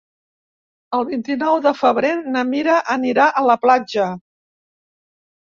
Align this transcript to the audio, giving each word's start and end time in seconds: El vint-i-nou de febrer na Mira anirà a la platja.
El 0.99 1.03
vint-i-nou 1.09 1.57
de 1.65 1.73
febrer 1.81 2.09
na 2.37 2.43
Mira 2.55 2.79
anirà 2.95 3.29
a 3.29 3.45
la 3.51 3.59
platja. 3.67 4.09